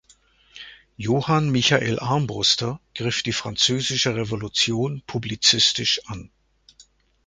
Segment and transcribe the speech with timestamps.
[0.97, 6.31] Johann Michael Armbruster griff die französische Revolution publizistisch an.